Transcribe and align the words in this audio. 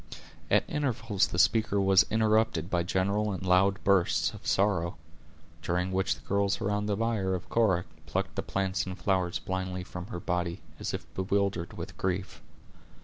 At 0.49 0.63
intervals 0.67 1.27
the 1.27 1.37
speaker 1.37 1.79
was 1.79 2.07
interrupted 2.09 2.71
by 2.71 2.81
general 2.81 3.31
and 3.31 3.45
loud 3.45 3.77
bursts 3.83 4.33
of 4.33 4.47
sorrow, 4.47 4.97
during 5.61 5.91
which 5.91 6.15
the 6.15 6.25
girls 6.27 6.59
around 6.59 6.87
the 6.87 6.95
bier 6.97 7.35
of 7.35 7.49
Cora 7.49 7.85
plucked 8.07 8.33
the 8.33 8.41
plants 8.41 8.87
and 8.87 8.97
flowers 8.97 9.37
blindly 9.37 9.83
from 9.83 10.07
her 10.07 10.19
body, 10.19 10.59
as 10.79 10.95
if 10.95 11.05
bewildered 11.13 11.73
with 11.73 11.99
grief. 11.99 12.41